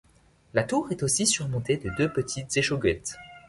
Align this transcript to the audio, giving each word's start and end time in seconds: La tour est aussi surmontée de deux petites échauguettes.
La 0.55 0.63
tour 0.63 0.91
est 0.91 1.03
aussi 1.03 1.27
surmontée 1.27 1.77
de 1.77 1.91
deux 1.95 2.11
petites 2.11 2.57
échauguettes. 2.57 3.17